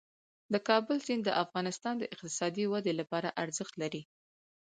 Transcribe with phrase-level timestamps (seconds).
[0.53, 4.01] د کابل سیند د افغانستان د اقتصادي ودې لپاره ارزښت لري.